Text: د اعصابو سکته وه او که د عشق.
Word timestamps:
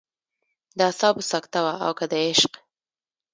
د 0.77 0.79
اعصابو 0.89 1.21
سکته 1.31 1.59
وه 1.65 1.73
او 1.85 1.91
که 1.99 2.05
د 2.11 2.13
عشق. 2.25 2.51